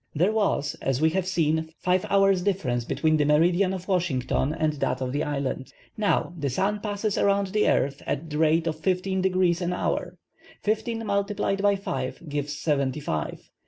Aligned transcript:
There 0.15 0.31
was, 0.31 0.75
as 0.81 0.99
we 0.99 1.11
have 1.11 1.27
seen, 1.27 1.69
five 1.77 2.07
hours 2.09 2.41
difference 2.41 2.85
between 2.85 3.17
the 3.17 3.25
meridian 3.25 3.71
of 3.71 3.87
Washington 3.87 4.51
and 4.51 4.73
that 4.79 4.99
of 4.99 5.11
the 5.11 5.23
island. 5.23 5.71
Now, 5.95 6.33
the 6.35 6.49
sun 6.49 6.79
passes 6.79 7.19
around 7.19 7.49
the 7.49 7.69
earth 7.69 8.01
at 8.07 8.27
the 8.27 8.39
rate 8.39 8.65
of 8.65 8.81
15° 8.81 9.61
an 9.61 9.73
hour. 9.73 10.17
Fifteen 10.63 11.05
multiplied 11.05 11.61
by 11.61 11.75
five 11.75 12.17
gives 12.27 12.57
seventy 12.57 12.99
five. 12.99 13.47